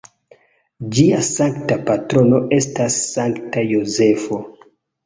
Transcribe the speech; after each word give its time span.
Ĝia 0.95 1.19
sankta 1.27 1.77
patrono 1.91 2.41
estas 2.59 2.99
Sankta 3.15 3.69
Jozefo. 3.75 4.43